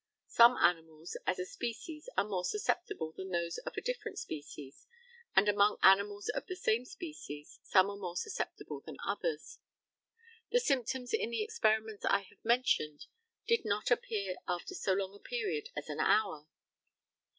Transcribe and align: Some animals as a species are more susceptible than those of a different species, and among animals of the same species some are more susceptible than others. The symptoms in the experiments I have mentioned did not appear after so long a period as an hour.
Some 0.29 0.57
animals 0.57 1.15
as 1.27 1.37
a 1.37 1.45
species 1.45 2.09
are 2.17 2.23
more 2.27 2.43
susceptible 2.43 3.11
than 3.15 3.29
those 3.29 3.59
of 3.59 3.77
a 3.77 3.81
different 3.81 4.17
species, 4.17 4.87
and 5.35 5.47
among 5.47 5.77
animals 5.83 6.27
of 6.29 6.47
the 6.47 6.55
same 6.55 6.85
species 6.85 7.59
some 7.61 7.87
are 7.91 7.95
more 7.99 8.17
susceptible 8.17 8.81
than 8.83 8.97
others. 9.05 9.59
The 10.49 10.59
symptoms 10.59 11.13
in 11.13 11.29
the 11.29 11.43
experiments 11.43 12.03
I 12.03 12.21
have 12.21 12.43
mentioned 12.43 13.05
did 13.45 13.63
not 13.63 13.91
appear 13.91 14.37
after 14.47 14.73
so 14.73 14.93
long 14.93 15.13
a 15.13 15.19
period 15.19 15.69
as 15.77 15.87
an 15.87 15.99
hour. 15.99 16.47